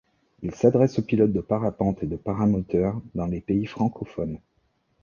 Il 0.41 0.55
s'adresse 0.55 0.97
aux 0.97 1.03
pilotes 1.03 1.31
de 1.31 1.41
parapente 1.41 2.01
et 2.01 2.07
de 2.07 2.15
paramoteur 2.15 2.99
dans 3.13 3.27
les 3.27 3.39
pays 3.39 3.67
francophones. 3.67 4.39